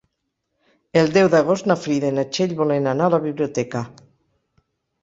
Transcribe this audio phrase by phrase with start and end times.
[1.01, 3.85] El deu d'agost na Frida i na Txell volen anar a la biblioteca.